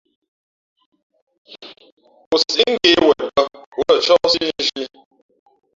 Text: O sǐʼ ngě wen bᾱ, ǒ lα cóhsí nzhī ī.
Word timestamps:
O 2.33 2.35
sǐʼ 2.43 2.69
ngě 2.73 2.91
wen 3.07 3.23
bᾱ, 3.35 3.41
ǒ 3.77 3.81
lα 3.89 3.95
cóhsí 4.19 4.39
nzhī 4.57 4.81
ī. 4.83 4.85